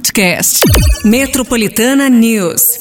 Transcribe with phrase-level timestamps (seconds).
[0.00, 0.60] podcast.
[1.04, 2.78] Metropolitana News.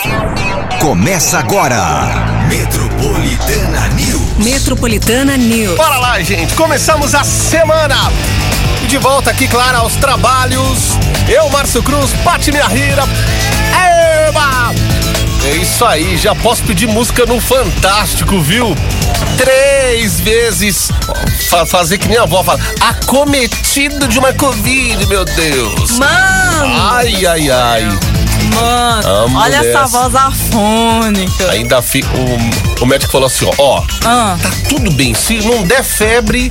[0.79, 2.07] Começa agora.
[2.47, 4.37] Metropolitana News.
[4.37, 5.75] Metropolitana News.
[5.75, 6.53] Bora lá, gente.
[6.55, 7.95] Começamos a semana.
[8.85, 10.91] E de volta aqui, claro, aos trabalhos.
[11.27, 13.03] Eu, Márcio Cruz, Pati Minha Rira.
[15.45, 18.75] É isso aí, já posso pedir música no Fantástico, viu?
[19.37, 20.89] Três vezes.
[21.49, 22.59] Fa fazer que nem a avó fala.
[22.81, 25.91] Acometido de uma Covid, meu Deus.
[25.97, 26.91] Mano!
[26.91, 27.83] Ai, ai, ai.
[28.53, 31.51] Mano, Amo olha essa voz afônica.
[31.51, 34.37] Ainda fi, o, o médico falou assim: ó, ó, Ah.
[34.41, 35.13] tá tudo bem.
[35.13, 36.49] Se não der febre,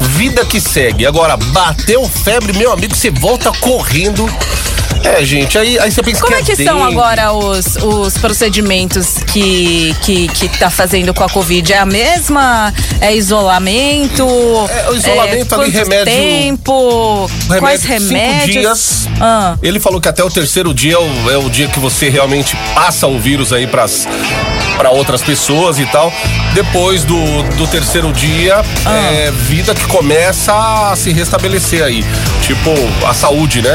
[0.00, 1.06] vida que segue.
[1.06, 4.28] Agora, bateu febre, meu amigo, você volta correndo.
[5.04, 6.92] É, gente, aí, aí você pensa Como que é que são dengue.
[6.92, 11.72] agora os, os procedimentos que, que, que tá fazendo com a Covid?
[11.72, 12.72] É a mesma?
[13.00, 14.24] É isolamento?
[14.68, 17.30] É, o isolamento ali, quanto remédio- tempo?
[17.58, 18.52] Quais Remédio, cinco remédios?
[18.54, 19.08] dias.
[19.20, 19.56] Ah.
[19.62, 22.56] Ele falou que até o terceiro dia é o, é o dia que você realmente
[22.74, 24.06] passa o vírus aí pras
[24.76, 26.12] para outras pessoas e tal.
[26.54, 27.16] Depois do,
[27.56, 28.96] do terceiro dia, Ah.
[29.12, 30.52] é vida que começa
[30.90, 32.04] a se restabelecer aí.
[32.42, 32.70] Tipo,
[33.06, 33.74] a saúde, né?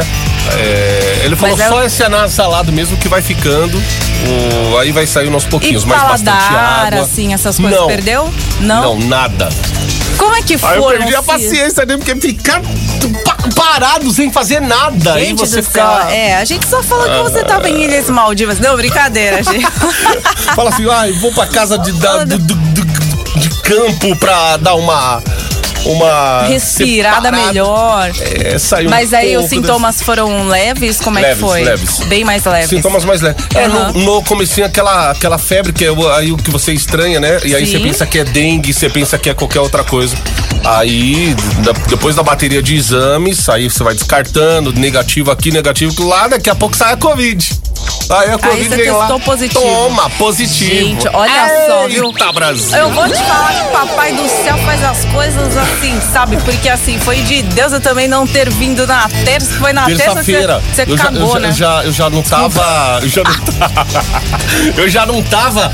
[0.52, 3.78] É, ele falou Mas é só o- esse anasalado mesmo que vai ficando.
[3.78, 7.02] o- aí vai sair uns E pouquinhos, mas bastante paladar, água.
[7.02, 7.88] assim, essas coisas, Não.
[7.88, 8.34] perdeu?
[8.62, 8.96] Não?
[8.98, 9.50] Não, nada.
[10.18, 10.76] Como é que foram?
[10.76, 12.62] eu perdi a paciência dele, porque ficar
[13.26, 15.20] pa- parado sem fazer nada.
[15.20, 15.82] Gente você do fica.
[15.82, 18.60] céu, é, a gente só falou que você tava em Ilhas Maldivas.
[18.60, 19.66] Não, brincadeira, gente.
[20.56, 24.76] Fala assim, ai, vou pra casa de, da- do, do- do- de campo pra dar
[24.76, 25.22] uma.
[25.86, 26.44] Uma.
[26.48, 27.48] Respirada separada.
[27.48, 28.12] melhor.
[28.44, 31.00] É, saiu um Mas aí os sintomas foram leves?
[31.00, 31.64] Como é Leves, que foi?
[31.64, 32.00] leves.
[32.08, 32.70] Bem mais leves.
[32.70, 33.44] Sintomas mais leves.
[33.56, 33.92] É, Aham.
[33.94, 37.40] no, no comecinho aquela, aquela febre que é o- aí o que você estranha, né?
[37.44, 37.73] E aí Sim.
[37.73, 40.16] você pensa que é dengue, você pensa que é qualquer outra coisa.
[40.64, 46.28] Aí, da- depois da bateria de exames, aí você vai descartando, negativo aqui, negativo lá,
[46.28, 47.52] daqui a pouco sai a Covid.
[48.09, 49.00] Aí a Covid você vem lá.
[49.00, 49.62] testou positivo.
[49.64, 50.70] Toma, positivo.
[50.76, 52.06] Gente, olha só, viu?
[52.08, 52.78] Eita, Brasil.
[52.78, 56.38] Eu vou te falar que o papai do céu faz as coisas assim, sabe?
[56.44, 60.03] Porque assim, foi de Deus eu também não ter vindo na terça, foi na terça
[60.03, 60.62] Terça-feira.
[60.69, 61.47] que você, eu, já, cagou, eu, já, né?
[61.47, 63.00] eu, já, eu já não tava.
[63.02, 63.88] Eu já não tava.
[64.78, 65.74] eu já não tava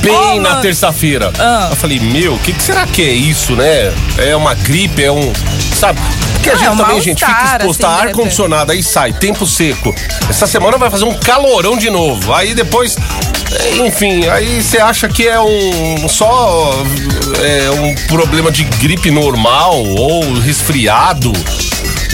[0.00, 1.32] bem Oh, na terça-feira.
[1.38, 1.68] Ah.
[1.70, 3.92] Eu falei, meu, o que, que será que é isso, né?
[4.18, 5.32] É uma gripe, é um.
[5.74, 6.00] Sabe?
[6.44, 9.12] Porque a Ah, gente é também, gente, fica exposto assim, a de ar-condicionado, aí sai,
[9.14, 9.94] tempo seco.
[10.28, 12.34] Essa semana vai fazer um calorão de novo.
[12.34, 12.96] Aí depois.
[13.50, 16.70] é, Enfim, aí você acha que é um só
[17.42, 21.32] é, um problema de gripe normal ou resfriado,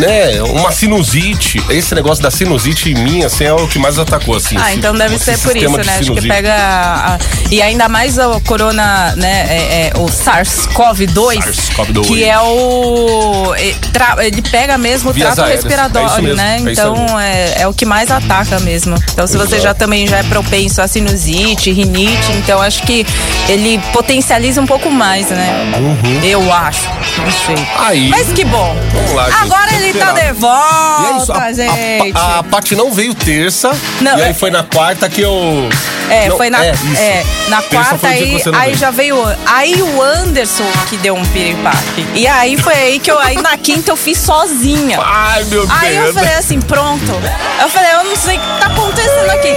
[0.01, 0.43] né?
[0.43, 1.63] Uma sinusite.
[1.71, 4.57] Esse negócio da sinusite em mim, assim, é o que mais atacou, assim.
[4.59, 5.99] Ah, então deve ser por isso, né?
[5.99, 6.55] Acho que pega.
[6.55, 7.19] a-
[7.51, 9.47] e ainda mais o corona, né?
[9.49, 11.43] É, é, o SARS-CoV-2.
[11.43, 12.07] SARS-CoV-2.
[12.07, 13.55] Que é o.
[14.19, 15.65] Ele pega mesmo o Vias trato aéreas.
[15.65, 16.55] É respiratório, né?
[16.55, 18.97] é isso Então é, é o que mais ataca mesmo.
[19.13, 19.63] Então, se você Exato.
[19.63, 23.07] já também já é propenso a sinusite, rinite, então acho que
[23.49, 25.73] ele potencializa um pouco mais, né?
[25.79, 26.21] Uhum.
[26.23, 26.89] Eu acho.
[27.19, 27.67] Não sei.
[27.79, 28.09] Aí.
[28.09, 28.77] Mas que bom.
[28.93, 30.37] Vamos lá, gente, Agora ele tá de E é isso,
[31.27, 32.13] volta, a, gente.
[32.17, 33.71] a, a Paty não veio terça.
[34.01, 35.69] Não, e aí é- foi na quarta que eu.
[36.11, 38.77] É, Não, foi na, é, é, na quarta aí, aí veio.
[38.77, 39.17] já veio.
[39.47, 42.05] Aí o Anderson que deu um piripaque.
[42.15, 43.19] E aí foi aí que eu.
[43.19, 44.99] Aí na quinta eu fiz sozinha.
[45.01, 46.15] Ai, meu Aí eu Deus.
[46.17, 47.13] falei assim, pronto.
[47.63, 49.55] Eu falei, eu não sei o que tá acontecendo aqui.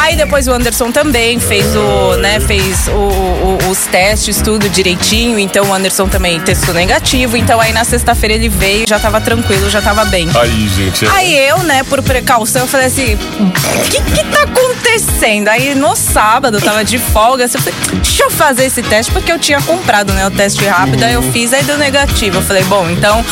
[0.00, 5.38] Aí depois o Anderson também fez o, né, fez o, o- os testes, tudo direitinho.
[5.38, 7.36] Então o Anderson também testou negativo.
[7.36, 10.28] Então aí na sexta-feira ele veio, já tava tranquilo, já tava bem.
[10.34, 11.04] Aí, gente.
[11.06, 15.48] é- Aí eu, né, por precaução, eu falei assim: o que que tá acontecendo?
[15.48, 19.12] Aí no sábado, eu tava de folga, assim, eu falei: deixa eu fazer esse teste,
[19.12, 22.38] porque eu tinha comprado, né, o teste rápido, aí eu fiz, aí deu negativo.
[22.38, 23.24] Eu falei: bom, então,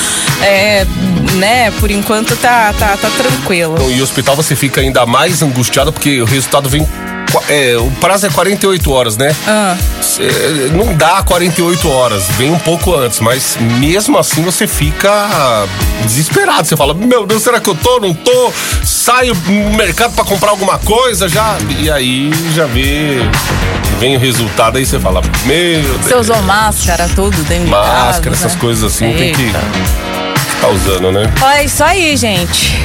[0.42, 0.86] é,
[1.34, 3.74] né, por enquanto tá, tá, tá tranquilo.
[3.76, 6.86] Então, E o hospital você fica ainda mais angustiado porque o resultado vem.
[7.48, 9.34] É, o prazo é 48 horas, né?
[9.46, 9.76] Ah.
[10.00, 15.66] Cê- não dá 48 horas, vem um pouco antes, mas mesmo assim você fica
[16.04, 16.66] desesperado.
[16.66, 18.00] Você fala: Meu Deus, será que eu tô?
[18.00, 18.52] Não tô?
[18.84, 21.56] Saio no mercado pra comprar alguma coisa já.
[21.78, 23.18] E aí já vê.
[23.98, 26.00] Vem o resultado, aí você fala: Meu Deus.
[26.04, 28.60] Você usou máscara, tudo dentro de casa, Máscara, essas né?
[28.60, 29.60] coisas assim, tem que Eita.
[30.54, 31.32] ficar usando, né?
[31.56, 32.76] É isso aí, gente.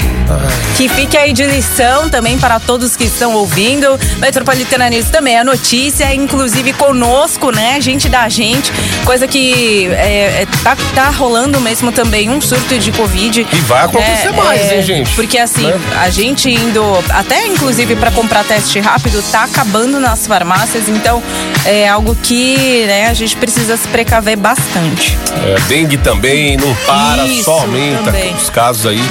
[0.75, 3.87] Que fique aí de lição também para todos que estão ouvindo.
[4.19, 7.79] Metropolitana News também é notícia, inclusive conosco, né?
[7.81, 8.71] Gente da gente.
[9.05, 13.47] Coisa que é, é, tá, tá rolando mesmo também um surto de Covid.
[13.51, 14.37] E vai acontecer né?
[14.37, 15.09] mais, hein, gente?
[15.15, 15.79] Porque assim, Né?
[15.99, 20.87] a gente indo, até inclusive para comprar teste rápido, tá acabando nas farmácias.
[20.89, 21.21] Então
[21.65, 25.17] é algo que né, a gente precisa se precaver bastante.
[25.45, 28.33] É, dengue também, não para, Isso, só aumenta também.
[28.35, 29.01] os casos aí.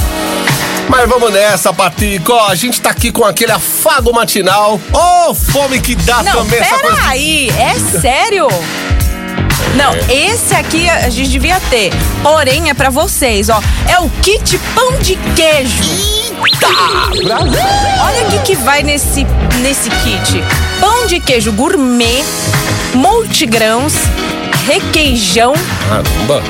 [0.88, 2.32] Mas vamos nessa, Patico.
[2.32, 4.80] Ó, a gente tá aqui com aquele afago matinal.
[4.92, 6.96] Ô, oh, fome que dá Não, também essa coisa.
[6.96, 8.48] peraí, é sério?
[9.74, 11.92] Não, esse aqui a gente devia ter.
[12.22, 13.60] Porém, é pra vocês, ó.
[13.88, 15.82] É o kit pão de queijo.
[18.00, 19.26] Olha o que, que vai nesse,
[19.60, 20.42] nesse kit:
[20.80, 22.24] pão de queijo gourmet,
[22.94, 23.94] multigrãos,
[24.66, 25.52] requeijão.
[25.88, 26.42] Caramba.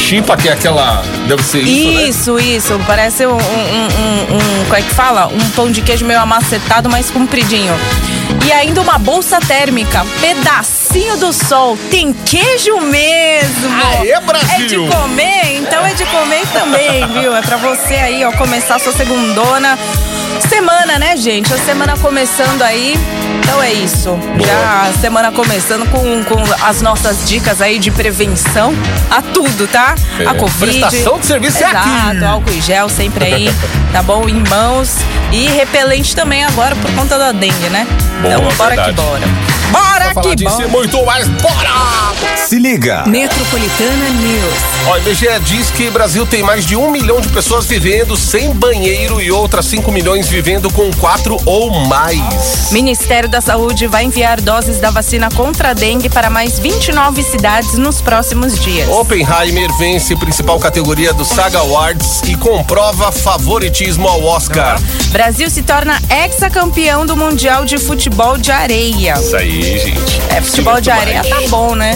[0.00, 1.02] Chipa, que é aquela.
[1.28, 2.02] Deve ser isso, né?
[2.08, 2.80] Isso, isso.
[2.86, 5.26] Parece um, um, um, um- Como é que fala?
[5.28, 7.72] Um pão de queijo meio amacetado, mas compridinho.
[8.44, 11.78] E ainda uma bolsa térmica, pedacinho do sol.
[11.90, 13.68] Tem queijo mesmo.
[14.00, 14.84] Aê, Brasil!
[14.84, 17.36] É de comer, então é de comer também, viu?
[17.36, 19.78] É pra você aí, ó, começar a sua segundona.
[20.48, 21.52] Semana, né, gente?
[21.52, 22.98] A semana começando aí.
[23.42, 24.18] Então é isso.
[24.44, 28.72] Já a semana começando com, com as nossas dicas aí de prevenção
[29.10, 29.94] a tudo, tá?
[30.18, 30.58] É, A Covid.
[30.80, 32.24] prestação de serviço é Exato, aqui.
[32.24, 33.54] álcool em gel sempre aí,
[33.92, 34.28] tá bom?
[34.28, 34.96] Em mãos.
[35.32, 37.86] E repelente também agora por conta da dengue, né?
[38.22, 38.90] Boa, então bora verdade.
[38.90, 39.59] que bora.
[39.70, 40.68] Bora que disso bora.
[40.68, 41.70] muito mais, bora!
[42.46, 43.04] Se liga.
[43.06, 44.54] Metropolitana News.
[44.88, 48.16] Ó, o IBGE diz que o Brasil tem mais de um milhão de pessoas vivendo
[48.16, 52.72] sem banheiro e outras 5 milhões vivendo com quatro ou mais.
[52.72, 57.74] Ministério da Saúde vai enviar doses da vacina contra a dengue para mais 29 cidades
[57.78, 58.88] nos próximos dias.
[58.88, 64.80] Oppenheimer vence principal categoria do Saga Awards e comprova favoritismo ao Oscar.
[65.10, 69.14] Brasil se torna hexacampeão do Mundial de Futebol de Areia.
[69.18, 70.20] Isso aí, gente.
[70.30, 71.92] É, futebol de areia tá bom, né?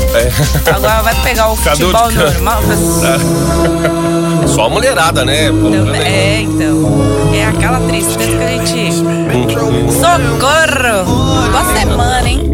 [0.75, 2.63] Agora vai pegar o Cadê o futebol de normal.
[4.47, 5.51] Só a mulherada, né?
[5.51, 6.85] Pô, É, então.
[7.35, 8.95] É aquela tristeza que a gente.
[9.93, 11.51] Socorro!
[11.51, 12.54] Boa semana, hein?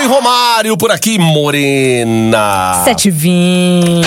[0.00, 2.84] E Romário por aqui, Morena.
[2.86, 4.04] 7h20.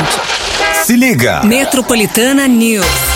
[0.85, 1.41] Se liga.
[1.43, 3.10] Metropolitana News.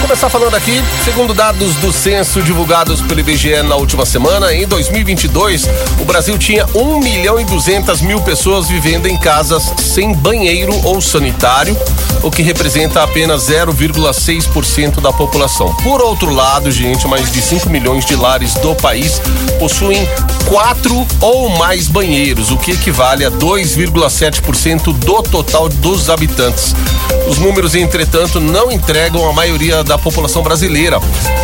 [0.00, 5.68] Começar falando aqui, segundo dados do censo divulgados pelo IBGE na última semana, em 2022,
[6.00, 11.00] o Brasil tinha 1 milhão e 200 mil pessoas vivendo em casas sem banheiro ou
[11.00, 11.76] sanitário,
[12.22, 15.74] o que representa apenas 0,6% da população.
[15.82, 19.20] Por outro lado, gente, mais de 5 milhões de lares do país
[19.58, 20.08] possuem
[20.46, 26.74] quatro ou mais banheiros, o que equivale a 2,7% do total dos habitantes.
[27.28, 31.00] Os números, entretanto, não entregam a maioria da população brasileira,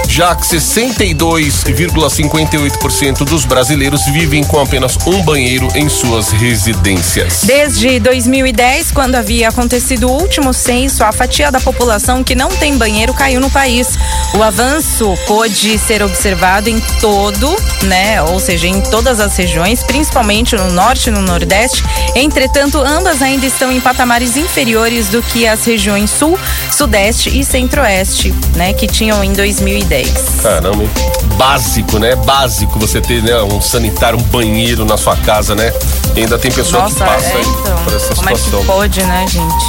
[0.08, 7.42] já que 62,58% dos brasileiros vivem com apenas um banheiro em suas residências.
[7.44, 12.76] Desde 2010, quando havia acontecido o último censo, a fatia da população que não tem
[12.76, 13.96] banheiro caiu no país.
[14.34, 20.56] O avanço pôde ser observado em todo, né, ou seja, em todas as regiões, principalmente
[20.56, 21.84] no norte e no nordeste.
[22.14, 26.38] Entretanto, ambas ainda estão em patamares inferiores do que as regiões sul,
[26.70, 30.40] sudeste e centro-oeste, né, que tinham em 2010.
[30.42, 30.90] Caramba, hein?
[31.36, 32.14] Básico, né?
[32.16, 35.72] Básico você ter né, um sanitário, um banheiro na sua casa, né?
[36.14, 38.60] E ainda tem pessoa que passa é, aí então, por essa como é situação.
[38.60, 39.64] que pode, né, gente?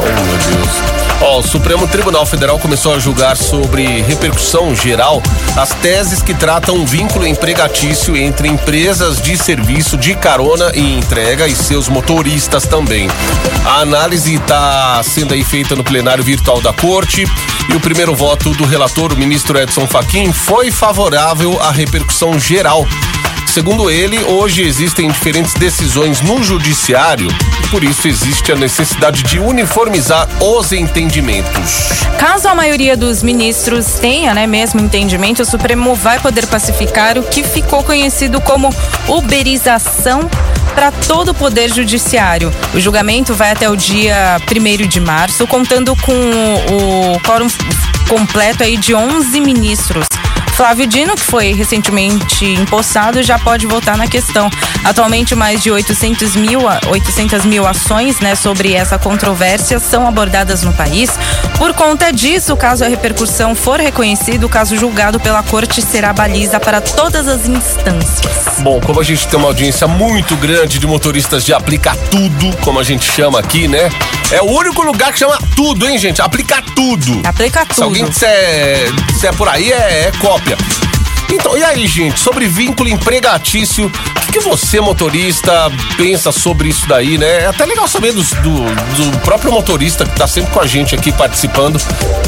[0.00, 1.03] Oh, meu Deus.
[1.20, 5.22] Ó, o Supremo Tribunal Federal começou a julgar sobre repercussão geral
[5.56, 11.46] as teses que tratam o vínculo empregatício entre empresas de serviço de carona e entrega
[11.46, 13.08] e seus motoristas também.
[13.64, 17.24] A análise está sendo aí feita no plenário virtual da Corte
[17.68, 22.86] e o primeiro voto do relator, o ministro Edson Fachin, foi favorável à repercussão geral.
[23.54, 27.28] Segundo ele, hoje existem diferentes decisões no judiciário
[27.62, 32.02] e por isso existe a necessidade de uniformizar os entendimentos.
[32.18, 37.22] Caso a maioria dos ministros tenha, né, mesmo entendimento, o Supremo vai poder pacificar o
[37.22, 38.74] que ficou conhecido como
[39.06, 40.28] uberização
[40.74, 42.52] para todo o poder judiciário.
[42.74, 47.46] O julgamento vai até o dia 1 de março, contando com o quórum
[48.08, 50.08] completo aí de 11 ministros.
[50.54, 54.48] Flávio Dino, que foi recentemente empossado, já pode votar na questão.
[54.84, 60.72] Atualmente, mais de 800 mil, 800 mil ações né, sobre essa controvérsia são abordadas no
[60.72, 61.10] país.
[61.58, 66.60] Por conta disso, caso a repercussão for reconhecida, o caso julgado pela corte será baliza
[66.60, 68.60] para todas as instâncias.
[68.60, 72.78] Bom, como a gente tem uma audiência muito grande de motoristas de aplicar tudo, como
[72.78, 73.90] a gente chama aqui, né?
[74.30, 76.22] É o único lugar que chama tudo, hein, gente?
[76.22, 77.20] Aplicar tudo.
[77.24, 77.84] Aplica Se tudo.
[77.84, 80.12] alguém disser, disser por aí, é, é
[80.44, 80.56] cópia.
[81.32, 83.86] Então, e aí, gente, sobre vínculo empregatício,
[84.28, 85.52] o que, você, motorista,
[85.96, 87.42] pensa sobre isso daí, né?
[87.42, 90.94] É até legal saber dos- do, do próprio motorista que tá sempre com a gente
[90.94, 91.80] aqui participando.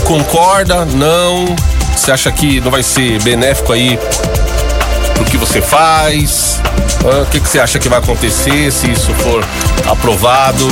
[0.05, 0.85] Concorda?
[0.87, 1.55] Não?
[1.95, 3.99] Você acha que não vai ser benéfico aí
[5.15, 6.61] pro que você faz?
[7.23, 9.45] O que, que você acha que vai acontecer se isso for
[9.87, 10.67] aprovado?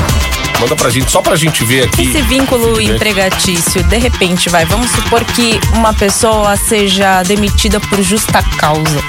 [0.61, 2.08] Manda pra gente, só pra gente ver aqui.
[2.08, 8.42] Esse vínculo empregatício, de repente, vai, vamos supor que uma pessoa seja demitida por justa
[8.56, 9.02] causa.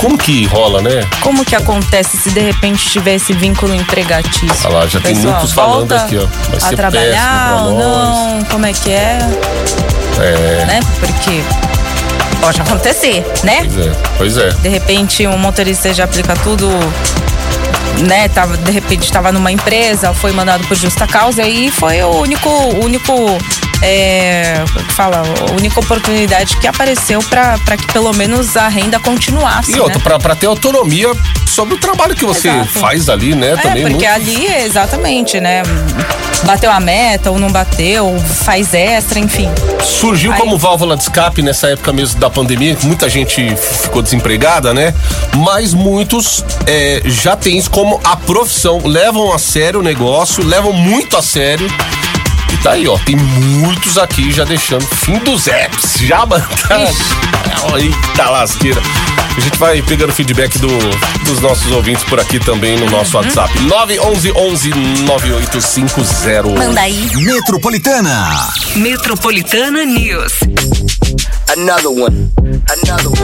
[0.00, 1.06] Como que rola, né?
[1.20, 4.66] Como que acontece se de repente tiver esse vínculo empregatício?
[4.66, 6.26] Olha lá, já A tem muitos falando aqui, ó.
[6.50, 8.44] Vai a ser trabalhar ou não?
[8.44, 9.18] Como é que é?
[10.18, 10.80] É, Né?
[11.00, 11.42] Porque
[12.40, 13.66] pode acontecer, né?
[13.66, 13.92] pois é.
[14.18, 14.48] Pois é.
[14.50, 16.68] De repente um motorista já aplica tudo,
[18.02, 18.28] né?
[18.28, 22.50] Tava, de repente estava numa empresa, foi mandado por justa causa e foi o único,
[22.82, 23.38] único.
[23.82, 29.76] É, que fala, a única oportunidade que apareceu para que pelo menos a renda continuasse.
[29.76, 30.18] E outra, né?
[30.18, 31.12] pra ter autonomia
[31.44, 32.68] sobre o trabalho que você Exato.
[32.68, 33.52] faz ali, né?
[33.52, 34.14] É, Também porque muito.
[34.14, 35.62] ali, exatamente, né?
[36.46, 39.50] Bateu a meta ou não bateu, faz extra, enfim.
[39.82, 44.00] Surgiu Aí- como válvula de escape nessa época mesmo da pandemia, que muita gente ficou
[44.00, 44.94] desempregada, né?
[45.34, 50.72] Mas muitos é, já têm isso como a profissão, levam a sério o negócio, levam
[50.72, 51.66] muito a sério.
[52.52, 56.94] E tá aí, ó, tem muitos aqui já deixando fim dos apps, já mandaram.
[57.76, 58.80] Eita lasqueira.
[59.36, 60.68] A gente vai pegando feedback do,
[61.24, 63.52] dos nossos ouvintes por aqui também no nosso WhatsApp.
[63.60, 64.70] 911
[65.04, 66.48] 9850.
[66.48, 67.10] Manda aí.
[67.16, 68.48] Metropolitana.
[68.76, 70.32] Metropolitana News.
[71.54, 72.30] Another one.
[72.82, 73.16] Another one.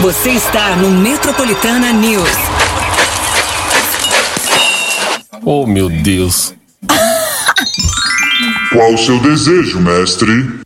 [0.00, 2.30] Você está no Metropolitana News.
[5.44, 6.54] Oh, meu Deus.
[8.72, 10.62] Qual o seu desejo, mestre?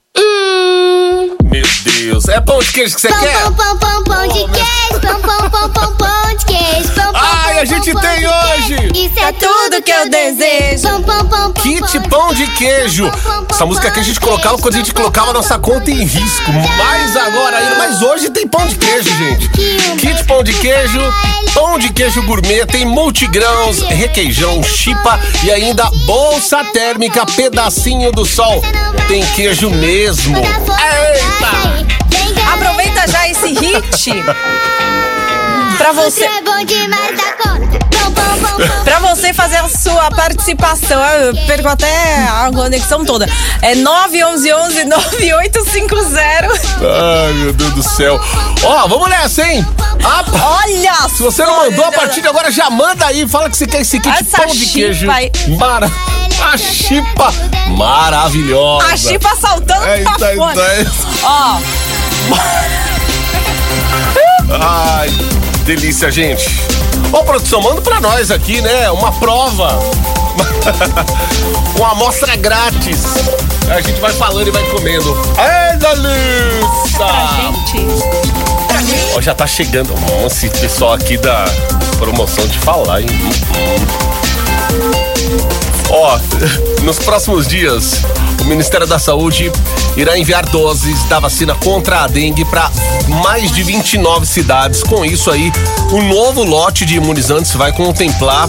[2.30, 3.42] É pão de queijo que você Pão, quer?
[3.42, 7.20] pão, pão, pão, pão de queijo, pão, pão, pão, pão, pão de queijo, pão, pão,
[7.22, 8.76] Ai, pão, a gente pão, tem pão de hoje.
[8.76, 8.92] queijo.
[8.94, 10.82] Isso é tudo que eu desejo.
[10.82, 13.10] Pão, pão, pão, pão, Kit pão de queijo.
[13.50, 16.52] Essa música que a gente colocava quando a gente colocava a nossa conta em risco.
[16.52, 17.74] Mas agora ainda.
[17.76, 19.48] Mas hoje tem pão de queijo, gente.
[19.98, 21.00] Kit pão de queijo,
[21.54, 28.62] pão de queijo gourmet, tem multigrãos, requeijão, chipa e ainda bolsa térmica, pedacinho do sol.
[29.08, 30.36] Tem queijo mesmo.
[30.38, 32.07] Eita!
[34.12, 34.24] Hit
[35.76, 37.78] pra Você é bom demais da conta.
[38.84, 43.28] Pra você fazer a sua participação, eu perco até a conexão toda.
[43.62, 46.46] É 911 9850.
[46.80, 48.20] Ai, meu Deus do céu.
[48.64, 49.64] Ó, vamos nessa, hein?
[50.04, 50.24] Ah,
[50.62, 51.08] Olha!
[51.08, 53.28] Se você não mandou a partir de agora, já manda aí.
[53.28, 55.08] Fala que você quer esse kit Essa pão de queijo.
[55.10, 55.30] aí.
[55.58, 55.90] Mara...
[56.52, 57.32] A chipa
[57.76, 58.86] maravilhosa.
[58.86, 60.62] A Chipa saltando É, pra então, fora.
[60.62, 60.86] é-
[61.24, 61.56] Ó,
[64.50, 65.10] Ai,
[65.64, 66.48] delícia, gente.
[67.12, 68.90] Ô, produção, manda pra nós aqui, né?
[68.90, 69.78] Uma prova.
[71.76, 73.04] Uma amostra grátis.
[73.68, 75.16] A gente vai falando e vai comendo.
[75.36, 77.48] Ai, delícia!
[77.52, 79.14] gente.
[79.16, 79.94] Ó, já tá chegando.
[80.00, 81.44] Nossa, esse pessoal aqui da
[81.98, 83.08] promoção de falar, hein?
[85.90, 86.18] Ó,
[86.84, 88.02] nos próximos dias,
[88.40, 89.50] o Ministério da Saúde
[89.96, 92.70] irá enviar doses da vacina contra a dengue para
[93.22, 94.82] mais de 29 cidades.
[94.82, 95.50] Com isso aí,
[95.90, 98.48] o novo lote de imunizantes vai contemplar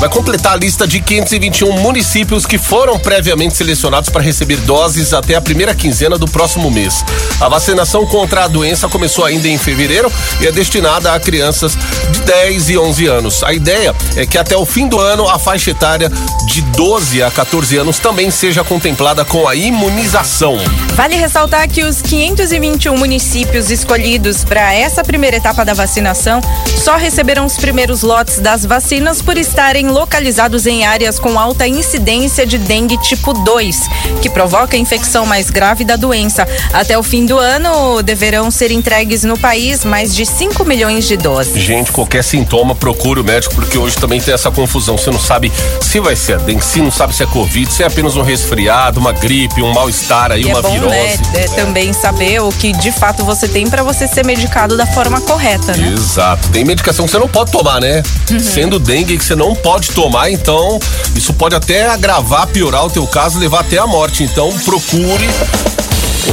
[0.00, 5.34] vai completar a lista de 521 municípios que foram previamente selecionados para receber doses até
[5.34, 7.04] a primeira quinzena do próximo mês.
[7.38, 11.76] A vacinação contra a doença começou ainda em fevereiro e é destinada a crianças
[12.10, 13.42] de 10 e 11 anos.
[13.44, 16.10] A ideia é que até o fim do ano a faixa etária
[16.46, 20.56] de 12 a 14 anos também seja contemplada com a imunização.
[20.94, 26.40] Vale ressaltar que os 521 municípios escolhidos para essa primeira etapa da vacinação
[26.82, 32.46] só receberão os primeiros lotes das vacinas por estarem localizados em áreas com alta incidência
[32.46, 33.88] de dengue tipo 2,
[34.22, 36.46] que provoca a infecção mais grave da doença.
[36.72, 41.16] Até o fim do ano, deverão ser entregues no país mais de 5 milhões de
[41.16, 41.62] doses.
[41.62, 44.96] Gente, qualquer sintoma, procure o médico, porque hoje também tem essa confusão.
[44.96, 47.82] Você não sabe se vai ser a dengue, se não sabe se é Covid, se
[47.82, 50.90] é apenas um resfriado, uma gripe, um mal-estar aí, E uma é bom, virose.
[50.90, 54.86] né, é, também saber o que de fato você tem para você ser medicado da
[54.86, 55.92] forma correta, né?
[55.92, 56.48] Exato.
[56.50, 58.02] Tem medicação que você não pode tomar, né?
[58.30, 58.40] Uhum.
[58.40, 60.78] Sendo dengue que você não pode tomar, então
[61.16, 64.22] isso pode até agravar, piorar o teu caso, levar até a morte.
[64.22, 65.28] Então procure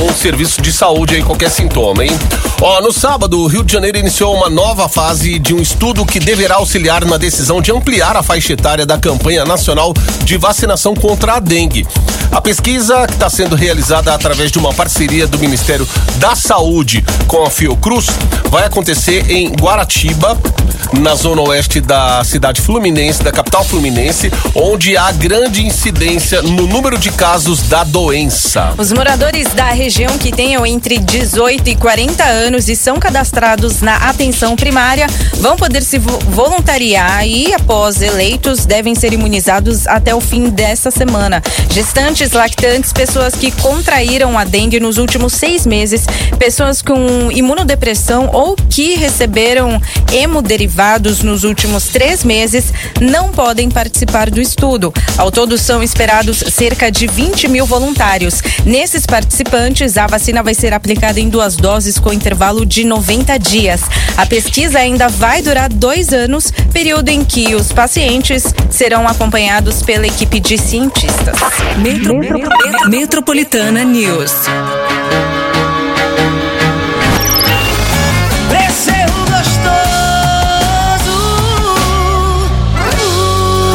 [0.04, 2.12] um serviço de saúde aí, qualquer sintoma, hein?
[2.62, 6.20] Ó, no sábado, o Rio de Janeiro iniciou uma nova fase de um estudo que
[6.20, 11.36] deverá auxiliar na decisão de ampliar a faixa etária da campanha nacional de vacinação contra
[11.36, 11.88] a dengue.
[12.38, 17.44] A pesquisa, que está sendo realizada através de uma parceria do Ministério da Saúde com
[17.44, 18.06] a Fiocruz,
[18.52, 20.38] vai acontecer em Guaratiba,
[21.02, 26.98] na zona oeste da cidade fluminense, da capital fluminense, onde há grande incidência no número
[27.00, 28.72] de casos da doença.
[28.78, 33.96] Os moradores da região que tenham entre 18 e 40 anos e são cadastrados na
[33.96, 35.08] atenção primária
[35.42, 40.92] vão poder se vo- voluntariar e, após eleitos, devem ser imunizados até o fim dessa
[40.92, 41.42] semana.
[41.72, 46.06] Gestantes, lactantes, pessoas que contraíram a dengue nos últimos seis meses,
[46.38, 49.82] pessoas com imunodepressão ou que receberam
[50.12, 54.94] hemoderivados nos últimos três meses não podem participar do estudo.
[55.18, 58.42] Ao todo, são esperados cerca de 20 mil voluntários.
[58.66, 63.82] Nesses participantes, a vacina vai ser aplicada em duas doses com intervalo de 90 dias.
[64.16, 70.08] A pesquisa ainda vai durar dois anos, período em que os pacientes serão acompanhados pela
[70.08, 71.38] equipe de cientistas.
[72.88, 74.32] Metropolitana News.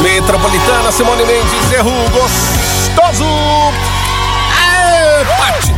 [0.02, 3.24] Metropolitana, Simone Mendes, erro gostoso.
[4.56, 5.74] Aê, Pati.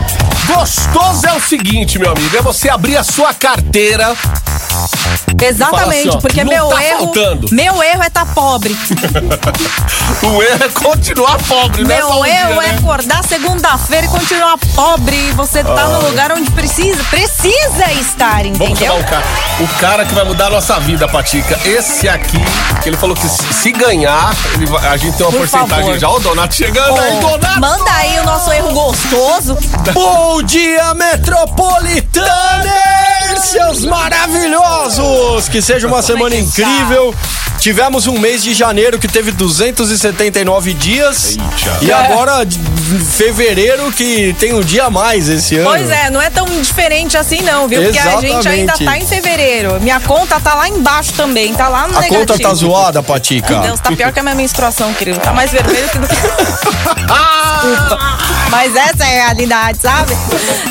[0.47, 4.15] Gostoso é o seguinte, meu amigo, é você abrir a sua carteira.
[5.41, 7.49] Exatamente, Fala assim, ó, porque meu tá erro, faltando.
[7.53, 8.77] meu erro é estar pobre.
[10.23, 11.97] O erro é continuar pobre, né?
[11.97, 12.77] Meu um erro dia, é né?
[12.79, 15.33] acordar segunda-feira e continuar pobre.
[15.33, 18.77] Você tá no lugar onde precisa, precisa estar, Vamos entendeu?
[18.93, 19.25] chamar o cara.
[19.61, 21.59] O cara que vai mudar a nossa vida, Patica.
[21.65, 22.39] Esse aqui,
[22.83, 25.99] que ele falou que se, ganhar, ele vai- a gente tem uma Por porcentagem favor.
[25.99, 26.09] já.
[26.09, 27.61] Ó, o Donato chegando aí, Ô, Donato!
[27.61, 29.59] Manda aí o nosso erro gostoso.
[29.93, 35.05] Bom dia, metropolitanos, seus maravilhosos!
[35.51, 36.69] Que seja uma semana que tá?
[36.69, 37.15] incrível.
[37.59, 41.37] Tivemos um mês de janeiro que teve 279 dias.
[41.81, 42.47] E agora,
[43.17, 45.71] fevereiro, que tem um dia a mais esse ano.
[45.71, 47.83] Pois é, não é tão diferente assim não, viu?
[47.83, 48.85] Porque a gente ainda Exatamente.
[48.85, 49.81] tá em fevereiro.
[49.81, 52.27] Minha conta tá lá embaixo também, tá lá no A negativo.
[52.27, 53.55] conta tá zoada, Patica.
[53.61, 55.21] Deus, tá pior que a minha menstruação, querido.
[55.21, 56.15] Tá mais vermelho que do que.
[56.17, 57.99] Desculpa.
[58.51, 60.15] Mas essa é a realidade, sabe?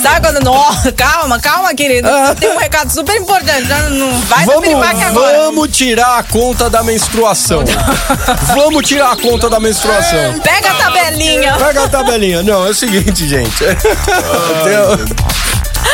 [0.02, 0.42] Sabe quando.
[0.44, 2.08] Nossa, calma, calma, querido.
[2.40, 3.68] Tem um recado super importante.
[3.92, 5.38] Não vai piripaque Vamos, agora.
[5.40, 7.64] vamos tirar a conta da menstruação.
[8.56, 10.40] vamos tirar a conta da menstruação.
[10.40, 11.56] Pega a tabelinha.
[11.58, 12.44] Pega a tabelinha.
[12.44, 13.64] Não, é o seguinte, gente.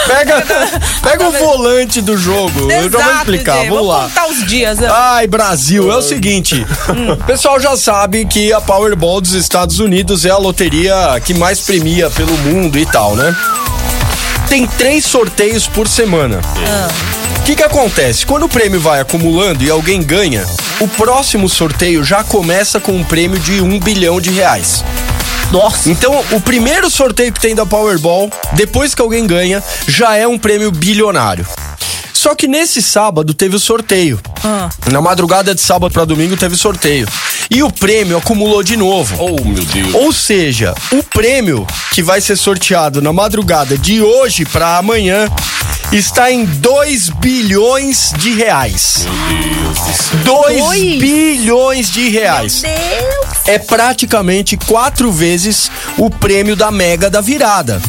[0.08, 0.44] Pega,
[1.04, 2.72] pega o volante do jogo.
[2.72, 3.66] Eu já vou Exato, explicar.
[3.68, 4.04] Vamos lá.
[4.04, 4.80] contar os dias.
[4.80, 4.88] né?
[4.92, 6.66] Ai, Brasil, é o seguinte.
[7.14, 11.60] O pessoal já sabe que a Powerball dos Estados Unidos é a loteria que mais
[11.60, 13.36] premia pelo mundo e tal, né?
[14.48, 16.40] Tem três sorteios por semana.
[17.19, 17.19] O
[17.50, 18.28] que que acontece?
[18.28, 20.46] Quando o prêmio vai acumulando e alguém ganha,
[20.80, 24.84] o próximo sorteio já começa com um prêmio de um bilhão de reais.
[25.52, 25.90] Nossa.
[25.90, 30.38] Então, o primeiro sorteio que tem da Powerball, depois que alguém ganha, já é um
[30.38, 31.44] prêmio bilionário.
[32.14, 34.20] Só que nesse sábado teve o sorteio.
[34.92, 37.08] Na madrugada de sábado para domingo teve sorteio.
[37.50, 39.16] E o prêmio acumulou de novo.
[39.18, 39.96] Oh, meu Deus.
[39.96, 45.28] Ou seja, o prêmio que vai ser sorteado na madrugada de hoje para amanhã
[45.92, 49.08] está em 2 bilhões de reais.
[50.24, 50.80] 2 Dois?
[51.00, 52.64] bilhões de reais.
[53.48, 57.82] É praticamente quatro vezes o prêmio da Mega da Virada.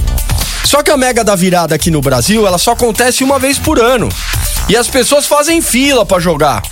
[0.64, 3.78] Só que a Mega da Virada aqui no Brasil, ela só acontece uma vez por
[3.78, 4.08] ano.
[4.70, 6.62] E as pessoas fazem fila pra jogar.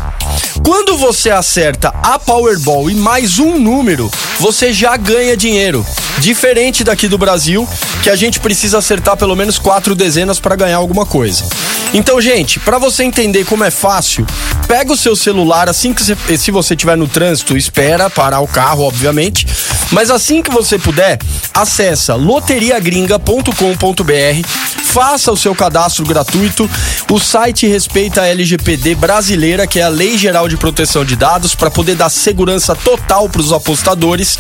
[0.65, 4.11] Quando você acerta a Powerball e mais um número,
[4.41, 5.85] você já ganha dinheiro.
[6.19, 7.69] Diferente daqui do Brasil,
[8.03, 11.45] que a gente precisa acertar pelo menos quatro dezenas para ganhar alguma coisa.
[11.93, 14.27] Então, gente, para você entender como é fácil,
[14.67, 18.49] pega o seu celular assim que você, se você estiver no trânsito, espera parar o
[18.49, 19.47] carro, obviamente.
[19.91, 21.18] Mas assim que você puder,
[21.53, 24.49] acessa loteriagringa.com.br,
[24.85, 26.69] faça o seu cadastro gratuito.
[27.11, 31.55] O site respeita a LGPD brasileira, que é a Lei Geral de Proteção de Dados,
[31.55, 34.39] para poder dar segurança total para os apostadores.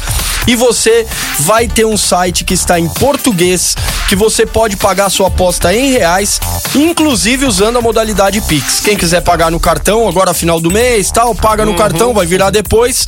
[0.48, 1.06] E você
[1.40, 3.76] vai ter um site que está em português,
[4.08, 6.40] que você pode pagar sua aposta em reais,
[6.74, 8.80] inclusive usando a modalidade Pix.
[8.80, 12.48] Quem quiser pagar no cartão, agora final do mês, tal, paga no cartão, vai virar
[12.48, 13.04] depois.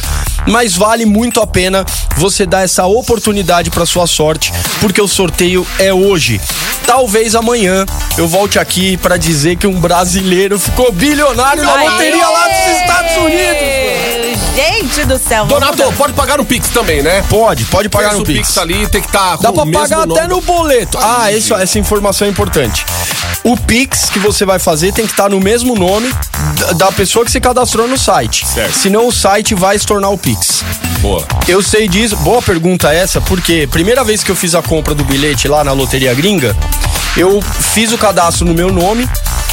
[0.46, 1.83] Mas vale muito a pena
[2.18, 6.38] você dar essa oportunidade para sua sorte, porque o sorteio é hoje.
[6.85, 7.87] Talvez amanhã
[8.18, 13.16] eu volte aqui para dizer que um brasileiro ficou bilionário na loteria lá dos Estados
[13.16, 13.80] Unidos.
[14.55, 15.47] Gente do céu.
[15.47, 15.97] Donato, mudar.
[15.97, 17.23] pode pagar no Pix também, né?
[17.29, 18.49] Pode, pode pagar no o Pix.
[18.49, 20.99] Pix ali, tem que estar Dá com pra pagar até no boleto.
[21.01, 22.85] Ah, isso, essa informação é importante.
[23.45, 26.13] O Pix que você vai fazer tem que estar no mesmo nome
[26.59, 28.47] da- da pessoa que se cadastrou no site.
[28.47, 28.75] Certo.
[28.77, 30.63] Senão o site vai se tornar o Pix.
[31.01, 31.25] Boa.
[31.49, 32.17] Eu sei disso.
[32.17, 35.73] Boa pergunta essa, porque primeira vez que eu fiz a compra do bilhete lá na
[35.73, 36.55] Loteria Gringa,
[37.17, 39.09] eu fiz o cadastro no meu nome,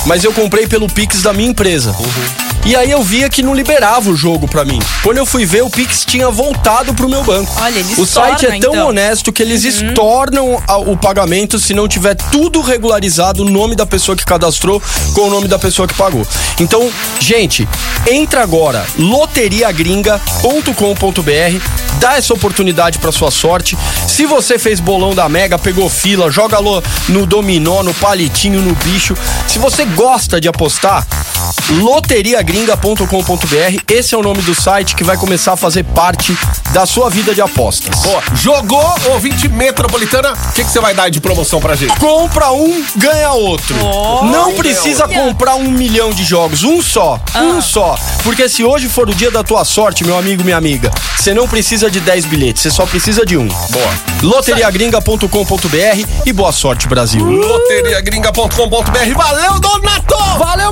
[0.07, 1.93] mas eu comprei pelo Pix da minha empresa.
[2.65, 4.79] E aí eu via que não liberava o jogo pra mim.
[5.03, 7.51] Quando eu fui ver, o Pix tinha voltado pro meu banco.
[7.61, 8.87] Olha, eles O site é tornam, tão então.
[8.89, 13.85] honesto que eles estornam a- o pagamento se não tiver tudo regularizado, o nome da
[13.85, 14.81] pessoa que cadastrou
[15.13, 16.25] com o nome da pessoa que pagou.
[16.59, 16.89] Então,
[17.19, 17.67] gente,
[18.09, 21.61] entra agora, loteriagringa.com.br,
[21.99, 23.77] dá essa oportunidade pra sua sorte.
[24.07, 26.57] Se você fez bolão da Mega, pegou fila, joga
[27.07, 29.15] no dominó, no palitinho, no bicho.
[29.47, 31.07] Se você gosta de apostar,
[31.69, 36.37] loteriagringa.com.br, esse é o nome do site que vai começar a fazer parte
[36.71, 37.99] da sua vida de apostas.
[38.01, 38.21] Boa.
[38.35, 41.97] Jogou, ouvinte metropolitana, o que que você vai dar de promoção pra gente?
[41.99, 43.75] Compra um, ganha outro.
[44.31, 47.97] Não precisa comprar um milhão de jogos, um só, um só.
[48.23, 51.47] Porque se hoje for o dia da tua sorte, meu amigo, minha amiga, você não
[51.47, 53.47] precisa de 10 bilhetes, você só precisa de um.
[53.47, 53.93] Boa.
[54.21, 57.25] Loteriagringa.com.br e boa sorte, Brasil.
[57.25, 59.13] Loteriagringa.com.br.
[59.15, 60.17] Valeu, Donato!
[60.37, 60.71] Valeu,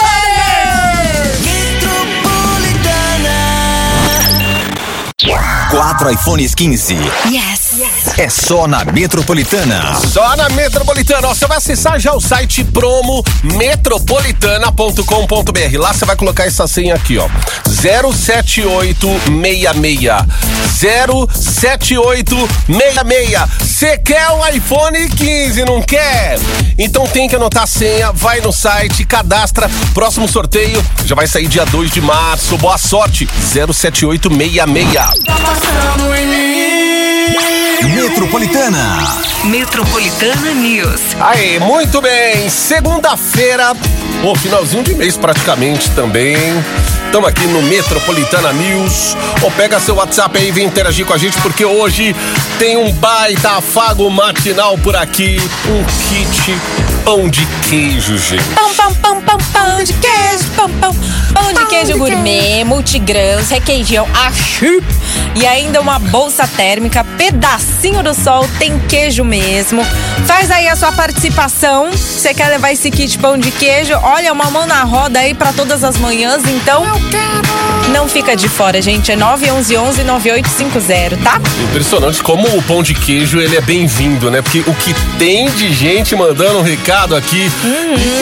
[0.00, 1.69] Brothers!
[5.70, 6.94] Quatro iPhones 15.
[7.30, 7.72] Yes.
[8.16, 9.94] É só na Metropolitana.
[10.10, 11.28] Só na Metropolitana.
[11.28, 15.78] Ó, Você vai acessar já o site promo metropolitana.com.br.
[15.78, 17.28] Lá você vai colocar essa senha aqui, ó.
[17.68, 20.08] 07866.
[21.34, 23.40] 07866.
[23.60, 26.38] Você quer um iPhone 15, não quer?
[26.78, 29.68] Então tem que anotar a senha, vai no site, cadastra.
[29.92, 32.56] Próximo sorteio já vai sair dia 2 de março.
[32.56, 33.28] Boa sorte.
[33.52, 35.09] 07866.
[37.94, 38.98] Metropolitana.
[39.44, 41.00] Metropolitana News.
[41.18, 42.48] Aí, muito bem.
[42.48, 43.72] Segunda-feira,
[44.22, 46.36] o finalzinho de mês praticamente também.
[47.06, 49.16] Estamos aqui no Metropolitana News.
[49.42, 52.14] Ou pega seu WhatsApp aí e vem interagir com a gente, porque hoje
[52.58, 55.38] tem um baita afago matinal por aqui.
[55.68, 58.44] Um kit pão de queijo, gente.
[58.54, 60.94] Pão, pão, pão, pão, pão de queijo, pão, pão,
[61.34, 64.80] pão de queijo gourmet, multigrãos, requeijão, achu
[65.34, 69.84] e ainda uma bolsa térmica, pedacinho do sol, tem queijo mesmo.
[70.24, 71.90] Faz aí a sua participação.
[71.90, 73.94] Você quer levar esse kit pão de queijo?
[74.04, 76.84] Olha, uma mão na roda aí pra todas as manhãs, então
[77.92, 79.10] não fica de fora, gente.
[79.10, 81.40] É 911 9850, tá?
[81.64, 84.42] Impressionante como o pão de queijo ele é bem-vindo, né?
[84.42, 87.50] Porque o que tem de gente mandando um recado aqui.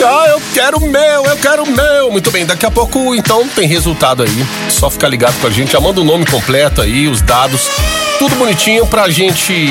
[0.05, 2.11] Ah, eu quero o meu, eu quero o meu.
[2.11, 4.45] Muito bem, daqui a pouco então tem resultado aí.
[4.69, 7.69] Só ficar ligado com a gente, já manda o nome completo aí, os dados,
[8.17, 9.69] tudo bonitinho pra gente.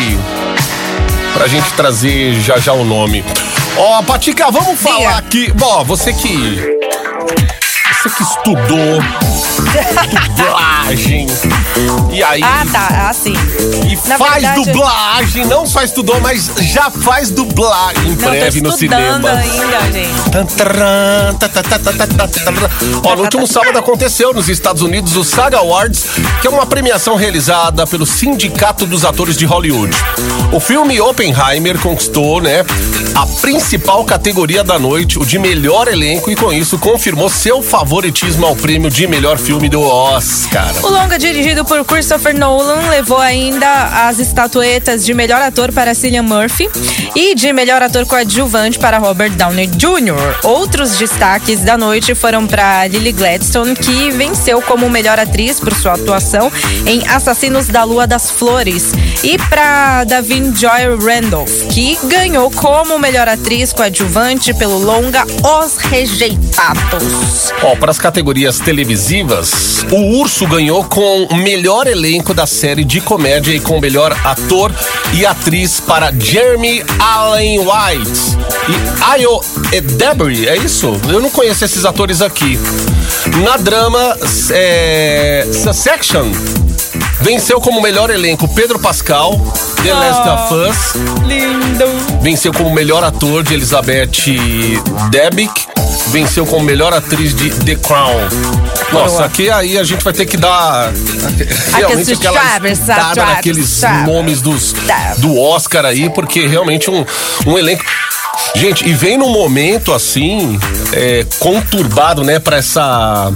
[1.32, 3.24] Pra gente trazer já já o nome.
[3.76, 5.52] Ó, Patica, vamos falar aqui.
[5.52, 6.78] Bom, você que.
[8.02, 9.00] Você que estudou
[10.36, 11.26] dublagem.
[12.12, 12.40] E aí?
[12.42, 13.34] Ah, tá, assim.
[13.36, 18.60] Ah, e Na faz verdade, dublagem, não só estudou, mas já faz dublagem em breve
[18.60, 19.30] no cinema.
[19.30, 20.30] Ainda, gente.
[23.04, 26.06] Ó, no último sábado aconteceu nos Estados Unidos o Saga Awards,
[26.40, 29.94] que é uma premiação realizada pelo Sindicato dos Atores de Hollywood.
[30.52, 32.64] O filme Oppenheimer conquistou, né,
[33.14, 38.46] a principal categoria da noite, o de melhor elenco, e com isso confirmou seu favoritismo
[38.46, 40.72] ao prêmio de melhor filme filme do Oscar.
[40.84, 46.22] O longa dirigido por Christopher Nolan levou ainda as estatuetas de melhor ator para Cillian
[46.22, 46.70] Murphy
[47.12, 50.44] e de melhor ator coadjuvante para Robert Downey Jr.
[50.44, 55.94] Outros destaques da noite foram para Lily Gladstone, que venceu como melhor atriz por sua
[55.94, 56.52] atuação
[56.86, 58.92] em Assassinos da Lua das Flores,
[59.24, 67.52] e para Davin Joy Randolph, que ganhou como melhor atriz coadjuvante pelo longa Os Rejeitados.
[67.64, 69.47] Ó, para as categorias televisivas,
[69.90, 74.16] o Urso ganhou com o melhor elenco da série de comédia e com o melhor
[74.24, 74.72] ator
[75.14, 79.40] e atriz para Jeremy Allen White e Ayo
[79.72, 81.00] Edebry, é isso?
[81.08, 82.58] Eu não conheço esses atores aqui.
[83.42, 84.16] Na drama,
[84.50, 86.30] é, Succession
[87.20, 89.40] venceu como melhor elenco Pedro Pascal,
[89.82, 91.26] The Last of Us.
[91.26, 91.84] Lindo.
[92.20, 94.10] Venceu como melhor ator de Elizabeth
[95.10, 95.66] Debicki.
[96.08, 98.57] Venceu como melhor atriz de The Crown.
[98.92, 100.92] Nossa, aqui aí a gente vai ter que dar
[101.74, 102.80] realmente aquela traves,
[103.16, 104.74] naqueles nomes dos,
[105.18, 107.04] do Oscar aí, porque realmente um,
[107.46, 107.84] um elenco.
[108.54, 110.58] Gente, e vem num momento assim,
[110.92, 113.32] é, conturbado, né, pra essa.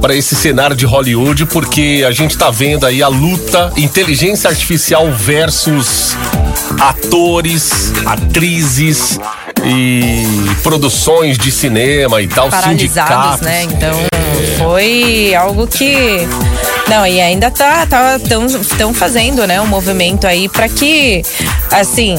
[0.00, 5.10] para esse cenário de Hollywood, porque a gente tá vendo aí a luta inteligência artificial
[5.12, 6.16] versus
[6.78, 9.18] atores, atrizes
[9.64, 10.24] e
[10.62, 13.40] produções de cinema e tal, paralisados, sindicatos.
[13.40, 13.62] né?
[13.62, 14.11] Então
[14.58, 16.26] foi algo que
[16.88, 18.46] não e ainda tá tá tão,
[18.78, 21.22] tão fazendo, né, um movimento aí para que
[21.70, 22.16] assim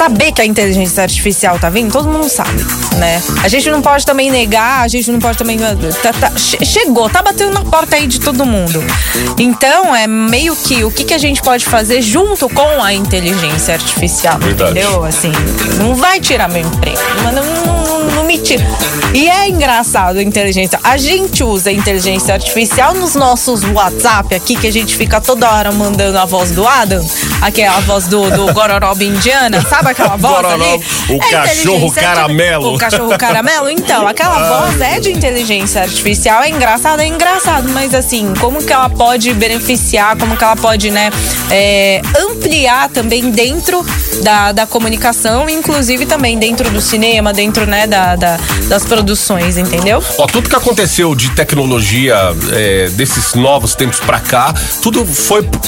[0.00, 2.64] saber que a inteligência artificial tá vindo, todo mundo sabe,
[2.96, 3.22] né?
[3.42, 5.58] A gente não pode também negar, a gente não pode também.
[5.58, 8.82] tá- tá- che- chegou, tá batendo na porta aí de todo mundo.
[9.38, 13.74] Então, é meio que o que, que a gente pode fazer junto com a inteligência
[13.74, 14.70] artificial, Verdade.
[14.70, 15.04] entendeu?
[15.04, 15.32] Assim,
[15.76, 18.64] não vai tirar meu emprego, mas não, não, não me tira.
[19.12, 20.80] E é engraçado a inteligência.
[20.82, 25.50] A gente usa a inteligência artificial nos nossos WhatsApp aqui, que a gente fica toda
[25.50, 27.04] hora mandando a voz do Adam,
[27.42, 30.84] aquela voz do, do Gororoba indiana, sabe aquela voz ali?
[31.10, 32.74] o É cachorro caramelo.
[32.74, 33.68] O cachorro caramelo?
[33.70, 38.72] Então, aquela voz é de inteligência artificial, é engraçado, é engraçado, mas assim, como que
[38.72, 41.10] ela pode beneficiar, como que ela pode, né,
[41.50, 43.84] é, ampliar também dentro
[44.22, 50.02] da, da comunicação, inclusive também dentro do cinema, dentro, né, da, da- das produções, entendeu?
[50.18, 52.16] Ó, tudo que aconteceu de tecnologia
[52.52, 55.58] é, desses novos tempos pra cá, tudo foi p-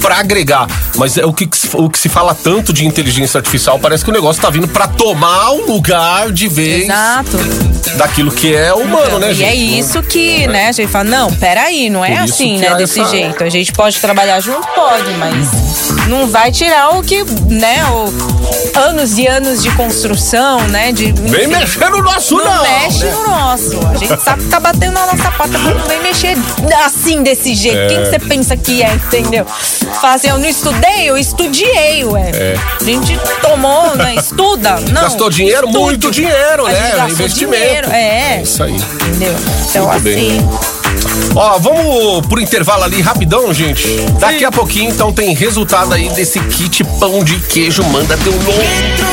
[0.00, 0.66] pra agregar.
[0.96, 4.12] Mas é o que, o que se fala tanto de inteligência artificial, parece que o
[4.12, 7.36] negócio tá vindo pra tomar o lugar de vez Exato.
[7.96, 9.48] daquilo que é humano, Então, né, e gente?
[9.48, 13.10] é isso que, né, a gente fala, não, peraí, não é assim, né, desse essa-
[13.10, 13.42] jeito.
[13.44, 18.32] A gente pode trabalhar junto, pode, mas não vai tirar o que, né, o
[18.78, 21.12] anos e anos de construção, né, de...
[21.12, 22.44] Vem enfim, mexer no nosso não!
[22.44, 23.12] Não mexe né?
[23.12, 23.86] no nosso.
[23.86, 26.36] A gente sabe que tá batendo na nossa porta, mas não vem mexer
[26.84, 27.78] assim, desse jeito.
[27.78, 27.86] É.
[27.88, 29.44] Quem que você pensa que é, entendeu?
[30.00, 32.30] Fala assim, eu não estudei, eu estudiei, ué.
[32.34, 32.56] É.
[32.80, 34.80] A gente tomou, né, estuda.
[34.90, 35.68] Não, Gastou dinheiro?
[35.68, 37.06] Muito dinheiro, né?
[37.08, 37.64] Investimento.
[37.64, 38.38] dinheiro, é.
[38.38, 38.74] É isso aí.
[38.74, 39.34] Entendeu?
[39.68, 40.71] Então, Muito bem.
[41.34, 43.88] Ó, vamos pro intervalo ali rapidão, gente.
[44.18, 47.82] Daqui a pouquinho, então, tem resultado aí desse kit pão de queijo.
[47.84, 49.12] Manda teu nome.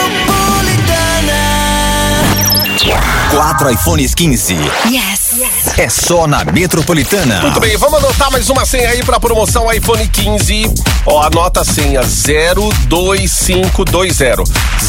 [3.32, 4.56] Quatro iPhones 15.
[4.90, 5.19] Yes.
[5.78, 7.40] É só na Metropolitana.
[7.42, 10.74] Muito bem, vamos anotar mais uma senha aí pra promoção iPhone 15.
[11.06, 14.44] Ó, anota a senha 02520.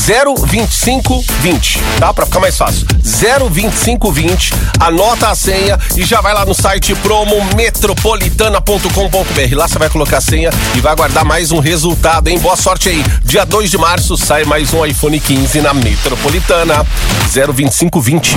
[0.07, 2.13] 02520, tá?
[2.13, 2.85] Pra ficar mais fácil.
[3.03, 4.53] 02520.
[4.81, 9.55] Anota a senha e já vai lá no site promometropolitana.com.br.
[9.57, 12.39] Lá você vai colocar a senha e vai aguardar mais um resultado, hein?
[12.41, 13.05] Boa sorte aí.
[13.25, 16.85] Dia 2 de março sai mais um iPhone 15 na Metropolitana.
[17.33, 18.37] 02520.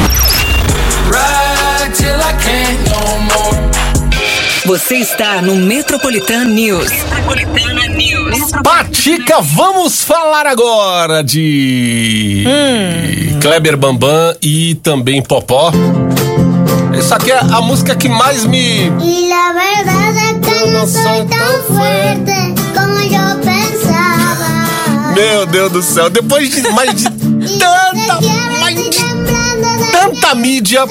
[4.66, 6.90] Você está no Metropolitan News.
[6.90, 8.52] Metropolitana News.
[8.64, 12.46] Patica, vamos falar agora de
[13.42, 15.72] Kleber Bambam e também Popó.
[16.98, 18.92] Essa aqui é a música que mais me.
[19.02, 25.14] Y la verdad es que no soy tan fuerte como yo pensaba.
[25.14, 27.04] Meu Deus do céu, depois de mais de
[27.60, 28.20] tanta,
[30.10, 30.86] tanta mídia.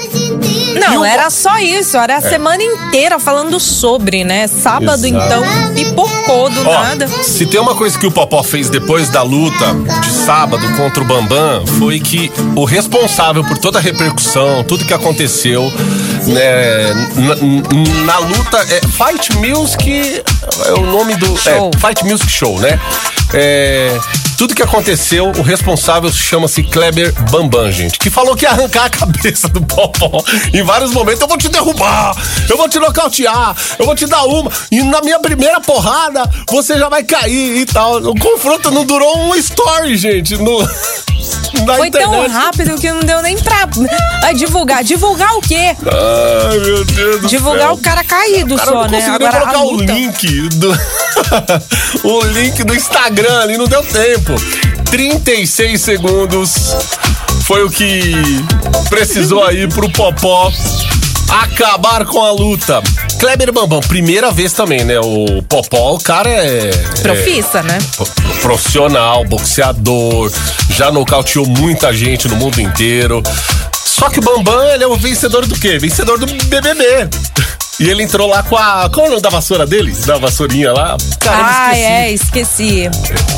[0.78, 1.96] Não, era só isso.
[1.96, 4.46] Era a semana inteira falando sobre, né?
[4.46, 5.24] Sábado, Exato.
[5.26, 5.42] então,
[5.74, 7.06] pipocou do Ó, nada.
[7.08, 11.06] se tem uma coisa que o Popó fez depois da luta de sábado contra o
[11.06, 15.70] Bambam, foi que o responsável por toda a repercussão, tudo que aconteceu,
[16.26, 20.22] né, na, na luta, é Fight Music
[20.66, 21.36] é o nome do.
[21.36, 21.70] Show.
[21.74, 22.78] É, Fight Music Show, né?
[23.34, 23.98] É,
[24.36, 28.90] Tudo que aconteceu, o responsável chama-se Kleber Bambam, gente, que falou que ia arrancar a
[28.90, 31.20] cabeça do Popó em vários momentos.
[31.20, 32.14] Eu vou te derrubar,
[32.48, 34.50] eu vou te nocautear, eu vou te dar uma.
[34.70, 37.96] E na minha primeira porrada, você já vai cair e tal.
[38.02, 40.36] O confronto não durou um story, gente.
[40.36, 40.58] No,
[41.64, 42.32] na Foi tão internet.
[42.32, 43.68] rápido que não deu nem pra
[44.20, 44.82] Vai divulgar.
[44.82, 45.76] Divulgar o quê?
[45.86, 47.74] Ai, meu Deus do Divulgar céu.
[47.74, 49.06] o cara caído O cara só, não né?
[49.06, 50.72] Agora colocar o link do.
[52.04, 54.21] o link do Instagram ali, não deu tempo.
[54.90, 56.52] 36 segundos
[57.44, 58.12] foi o que
[58.88, 60.52] precisou aí pro Popó
[61.28, 62.82] acabar com a luta.
[63.18, 64.98] Kleber Bambam, primeira vez também, né?
[65.00, 66.70] O Popó, o cara é.
[67.00, 67.78] Profissa, né?
[67.80, 70.30] é, pro- profissional, boxeador,
[70.70, 73.22] já nocauteou muita gente no mundo inteiro.
[73.84, 75.78] Só que o Bambam, ele é o vencedor do quê?
[75.78, 77.08] Vencedor do BBB.
[77.82, 78.88] E ele entrou lá com a.
[78.90, 79.92] Qual é o nome da vassoura dele?
[80.06, 80.96] Da vassourinha lá?
[81.18, 81.84] Caramba, ah, esqueci.
[81.84, 82.90] é, esqueci.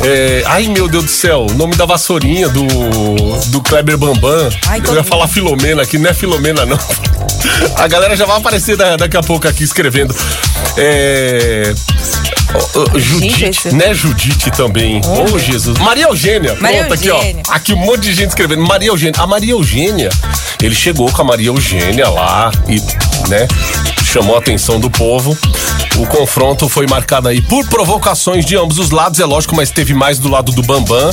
[0.05, 2.67] É, ai, meu Deus do céu, o nome da vassourinha do,
[3.47, 4.51] do Kleber Bambam.
[4.67, 6.79] Ai, Eu ia falar Filomena aqui, não é Filomena, não.
[7.77, 10.15] A galera já vai aparecer da- daqui a pouco aqui escrevendo.
[10.77, 11.73] É.
[12.55, 13.95] ó, ó, Judite, esse- né?
[13.95, 15.01] Judite também.
[15.33, 15.79] Ô, Jesus.
[15.79, 16.55] Maria Eugênia.
[16.61, 17.43] Maria Pronto, aqui, Eugênia.
[17.49, 17.53] ó.
[17.53, 18.63] Aqui um monte de gente escrevendo.
[18.63, 19.15] Maria Eugênia.
[19.23, 20.09] A Maria Eugênia,
[20.63, 22.77] ele chegou com a Maria Eugênia lá e,
[23.29, 23.47] né?
[24.15, 25.37] Chamou a atenção do povo.
[25.97, 29.93] O confronto foi marcado aí por provocações de ambos os lados, é lógico, mas teve
[29.93, 31.11] mais do lado do Bambam.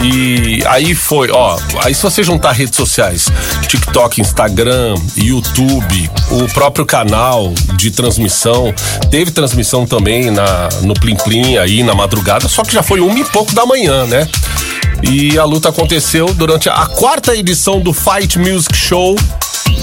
[0.00, 1.58] E aí foi, ó.
[1.82, 3.26] Aí se você juntar redes sociais,
[3.66, 8.72] TikTok, Instagram, YouTube, o próprio canal de transmissão,
[9.10, 13.18] teve transmissão também na, no Plim Plim aí na madrugada, só que já foi uma
[13.18, 14.28] e pouco da manhã, né?
[15.02, 19.16] E a luta aconteceu durante a quarta edição do Fight Music Show,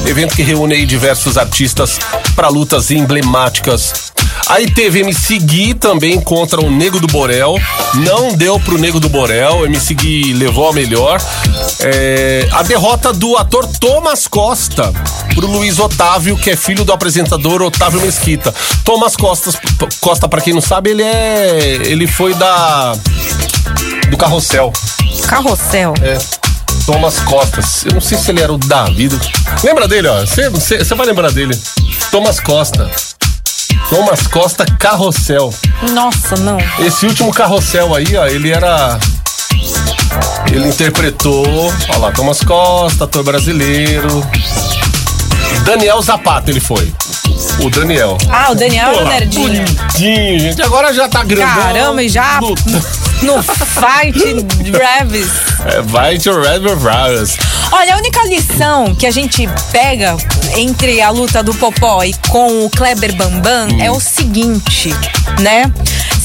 [0.06, 2.00] evento que reúne diversos artistas
[2.36, 4.14] para lutas emblemáticas.
[4.50, 7.56] Aí teve MC Gui também contra o Nego do Borel.
[7.96, 9.66] Não deu pro Nego do Borel.
[9.66, 11.22] MC Gui levou a melhor.
[11.82, 14.94] É, a derrota do ator Thomas Costa
[15.36, 18.54] pro Luiz Otávio, que é filho do apresentador Otávio Mesquita.
[18.86, 19.52] Thomas Costa,
[20.00, 21.80] Costa para quem não sabe, ele é.
[21.84, 22.94] Ele foi da.
[24.10, 24.72] Do Carrossel.
[25.28, 25.94] Carrossel.
[26.02, 26.47] É.
[26.88, 27.84] Thomas Costas.
[27.86, 29.10] Eu não sei se ele era o Davi.
[29.62, 30.22] Lembra dele, ó?
[30.26, 31.54] Você vai lembrar dele.
[32.10, 32.90] Thomas Costa.
[33.90, 35.54] Thomas Costa Carrossel.
[35.92, 36.58] Nossa, não.
[36.80, 38.98] Esse último carrossel aí, ó, ele era.
[40.50, 41.46] Ele interpretou.
[41.90, 44.26] Olha lá, Thomas Costa, ator brasileiro.
[45.66, 46.90] Daniel Zapata, ele foi.
[47.60, 48.18] O Daniel.
[48.30, 49.66] Ah, o Daniel era Pô, nerdinho.
[49.66, 50.62] Bonitinho, gente.
[50.62, 51.54] Agora já tá grandão.
[51.54, 52.40] Caramba, e já.
[53.22, 54.18] No fight
[54.72, 55.30] Revis.
[55.66, 55.82] É,
[56.32, 57.38] Red Virus.
[57.72, 60.16] Olha, a única lição que a gente pega
[60.56, 63.82] entre a luta do Popó e com o Kleber Bambam Hum.
[63.82, 64.94] é o seguinte,
[65.40, 65.72] né?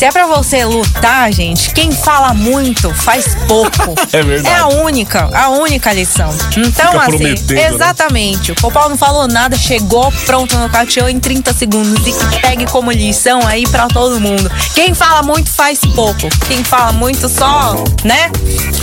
[0.03, 3.71] Se é pra você lutar, gente, quem fala muito faz pouco.
[4.13, 4.55] É verdade.
[4.55, 6.29] É a única, a única lição.
[6.57, 7.67] Então, Fica assim, né?
[7.69, 8.53] exatamente.
[8.53, 12.91] O Popó não falou nada, chegou pronto no cateou em 30 segundos e pegue como
[12.91, 14.51] lição aí pra todo mundo.
[14.75, 16.29] Quem fala muito faz pouco.
[16.47, 18.31] Quem fala muito só, né?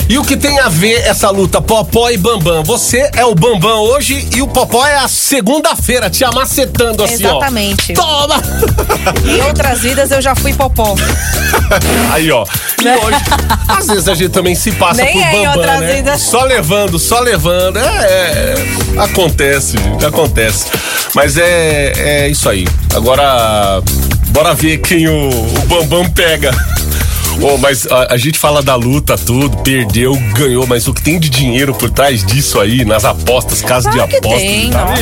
[0.08, 2.64] E o que tem a ver essa luta Popó e Bambam?
[2.64, 7.94] Você é o Bambam hoje e o Popó é a segunda-feira, te amacetando assim, Exatamente.
[7.96, 8.02] ó.
[8.02, 8.42] Toma!
[9.30, 10.96] Em outras vidas eu já fui popó.
[12.12, 12.46] Aí, ó.
[12.82, 13.18] E hoje,
[13.68, 16.18] às vezes a gente também se passa Nem por é Bambam, né?
[16.18, 17.78] Só levando, só levando.
[17.78, 18.56] É, é,
[18.98, 20.68] acontece, gente, acontece.
[21.14, 22.68] Mas é, é isso aí.
[22.96, 23.82] Agora,
[24.30, 26.52] bora ver quem o, o Bambam pega.
[27.42, 31.18] Ô, mas a, a gente fala da luta, tudo, perdeu, ganhou, mas o que tem
[31.18, 34.42] de dinheiro por trás disso aí, nas apostas, casa Claro de apostas.
[34.42, 34.94] tem, tá?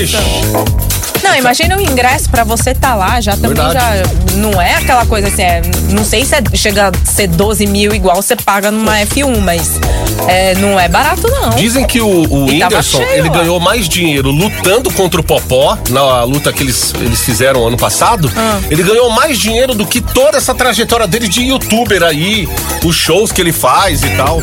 [1.28, 3.98] Não, imagina o ingresso pra você tá lá, já também Verdade.
[4.00, 4.38] já.
[4.38, 7.94] Não é aquela coisa assim, é, não sei se é- chega a ser 12 mil
[7.94, 9.80] igual você paga numa F1, mas
[10.28, 11.50] é, não é barato, não.
[11.52, 13.38] Dizem que o, o Whindersson, cheio ele lá.
[13.40, 18.32] ganhou mais dinheiro lutando contra o Popó, na luta que eles, eles fizeram ano passado.
[18.36, 18.60] Ah.
[18.70, 22.48] Ele ganhou mais dinheiro do que toda essa trajetória dele de youtuber aí,
[22.86, 24.40] os shows que ele faz e tal.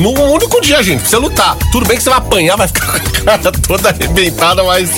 [0.00, 1.56] No único dia, gente, você lutar.
[1.70, 2.96] Tudo bem que você vai apanhar, vai ficar com
[3.30, 4.90] a cara toda arrebentada, mas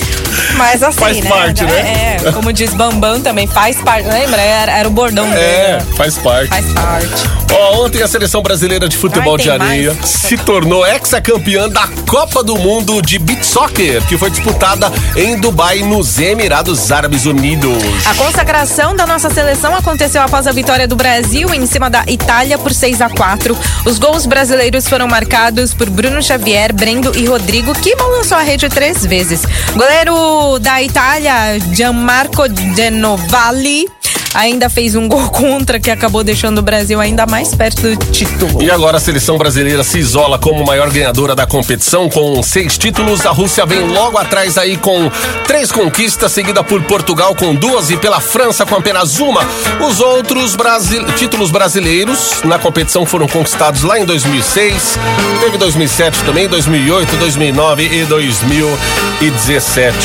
[0.55, 1.29] Mas assim, Faz né?
[1.29, 2.17] parte, né?
[2.25, 4.07] É, como diz Bambam também, faz parte.
[4.07, 4.41] Lembra?
[4.41, 5.41] Era, era o bordão dele.
[5.41, 5.85] é, né?
[5.97, 6.47] faz parte.
[6.47, 7.23] Faz parte.
[7.51, 10.09] Ó, ontem a seleção brasileira de futebol Ai, de areia mais?
[10.09, 15.79] se tornou ex-campeã da Copa do Mundo de Beach Soccer, que foi disputada em Dubai,
[15.79, 17.77] nos Emirados Árabes Unidos.
[18.07, 22.57] A consagração da nossa seleção aconteceu após a vitória do Brasil em cima da Itália
[22.57, 27.73] por 6 a 4 Os gols brasileiros foram marcados por Bruno Xavier, Brendo e Rodrigo,
[27.73, 29.41] que balançou a rede três vezes.
[29.75, 32.43] Goleiro da Itália, Gianmarco
[32.75, 33.89] Genovali,
[34.33, 38.61] ainda fez um gol contra que acabou deixando o Brasil ainda mais perto do título.
[38.61, 43.25] E agora a seleção brasileira se isola como maior ganhadora da competição com seis títulos.
[43.25, 45.09] A Rússia vem logo atrás aí com
[45.47, 49.41] três conquistas, seguida por Portugal com duas e pela França com apenas uma.
[49.87, 54.97] Os outros brasi- títulos brasileiros na competição foram conquistados lá em 2006,
[55.41, 59.97] teve 2007 também, 2008, 2009 e 2017.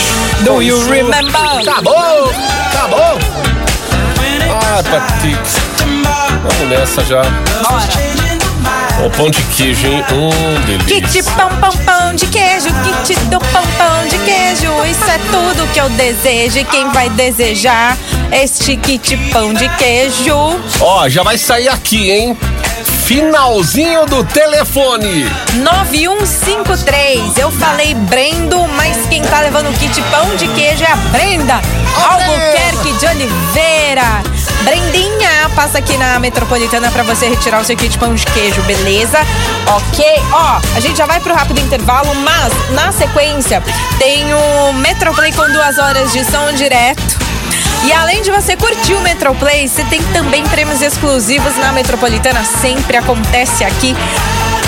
[0.44, 1.14] Do you remember?
[1.60, 2.30] Acabou!
[2.70, 3.47] Acabou!
[4.70, 5.54] Ah, Patix.
[6.42, 7.22] Vamos nessa já.
[7.22, 7.88] Bora.
[9.04, 10.04] O pão de queijo, hein?
[10.12, 11.22] Hum, delícia.
[11.22, 12.68] Kit pão pão pão de queijo,
[13.06, 14.70] kit do pão pão de queijo.
[14.84, 16.58] Isso é tudo que eu desejo.
[16.58, 17.96] E quem vai desejar
[18.32, 20.60] este kit pão de queijo?
[20.80, 22.36] Ó, já vai sair aqui, hein?
[23.04, 25.24] Finalzinho do telefone.
[25.54, 27.38] 9153.
[27.38, 31.54] Eu falei Brendo, mas quem tá levando o kit pão de queijo é a Brenda
[31.96, 34.22] Albuquerque de Oliveira.
[34.62, 39.18] Brendinha, passa aqui na Metropolitana pra você retirar o seu kit pão de queijo, beleza?
[39.66, 43.62] Ok, ó, a gente já vai pro rápido intervalo, mas na sequência
[43.98, 47.18] tem o Metroplay com duas horas de som direto.
[47.84, 52.44] E além de você curtir o Metroplay, você tem também prêmios exclusivos na Metropolitana.
[52.44, 53.96] Sempre acontece aqui.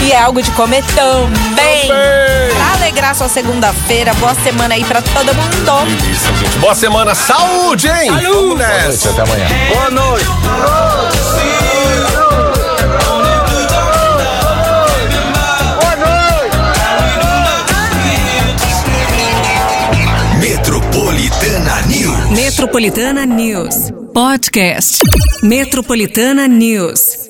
[0.03, 1.87] E é algo de comer também.
[1.87, 5.85] Pra alegrar sua segunda-feira, boa semana aí pra todo mundo.
[5.85, 6.59] Delícia, gente.
[6.59, 7.15] Boa semana.
[7.15, 8.11] Saúde, hein?
[8.11, 9.11] Vamos nessa.
[9.11, 9.47] Até amanhã.
[9.73, 10.27] Boa noite.
[20.41, 22.31] Metropolitana News.
[22.31, 23.75] Metropolitana News.
[24.15, 24.99] Podcast.
[25.43, 27.30] Metropolitana News.